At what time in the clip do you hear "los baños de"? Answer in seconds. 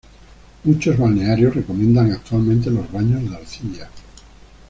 2.71-3.35